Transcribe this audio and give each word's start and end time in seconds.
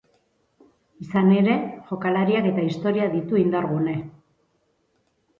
Izan 1.07 1.27
ere, 1.41 1.57
jokalariak 1.89 2.47
eta 2.51 2.63
historia 2.69 3.09
ditu 3.11 3.39
indargune. 3.43 3.93